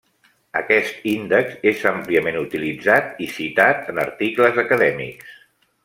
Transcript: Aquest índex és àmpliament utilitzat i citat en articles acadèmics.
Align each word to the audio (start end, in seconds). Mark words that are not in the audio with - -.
Aquest 0.59 1.03
índex 1.11 1.51
és 1.73 1.83
àmpliament 1.91 2.39
utilitzat 2.41 3.23
i 3.27 3.31
citat 3.37 3.95
en 3.95 4.03
articles 4.09 4.63
acadèmics. 4.65 5.39